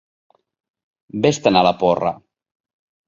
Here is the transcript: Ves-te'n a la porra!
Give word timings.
Ves-te'n 1.25 1.59
a 1.61 1.63
la 1.71 1.75
porra! 1.85 2.15